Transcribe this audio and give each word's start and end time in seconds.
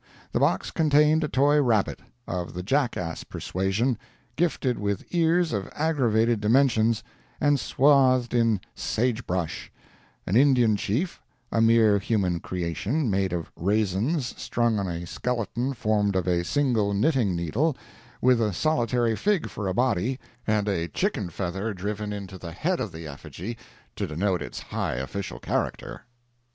The 0.31 0.39
box 0.39 0.71
contained 0.71 1.23
a 1.23 1.27
toy 1.27 1.61
rabbit, 1.61 1.99
of 2.27 2.55
the 2.55 2.63
jackass 2.63 3.23
persuasion, 3.23 3.99
gifted 4.35 4.79
with 4.79 5.05
ears 5.11 5.53
of 5.53 5.69
aggravated 5.75 6.41
dimensions, 6.41 7.03
and 7.39 7.59
swathed 7.59 8.33
in 8.33 8.61
sage 8.73 9.27
brush; 9.27 9.71
an 10.25 10.35
Indian 10.35 10.75
chief—a 10.75 11.61
mere 11.61 11.99
human 11.99 12.39
creation—made 12.39 13.31
of 13.31 13.51
raisins, 13.55 14.33
strung 14.41 14.79
on 14.79 14.87
a 14.87 15.05
skeleton 15.05 15.71
formed 15.71 16.15
of 16.15 16.27
a 16.27 16.43
single 16.45 16.95
knitting 16.95 17.35
needle, 17.35 17.77
with 18.21 18.41
a 18.41 18.53
solitary 18.53 19.15
fig 19.15 19.49
for 19.49 19.67
a 19.67 19.73
body, 19.75 20.19
and 20.47 20.67
a 20.67 20.87
chicken 20.87 21.29
feather 21.29 21.75
driven 21.75 22.11
into 22.11 22.39
the 22.39 22.53
head 22.53 22.79
of 22.79 22.91
the 22.91 23.05
effigy, 23.05 23.55
to 23.95 24.07
denote 24.07 24.41
its 24.41 24.59
high 24.59 24.95
official 24.95 25.37
character. 25.37 26.05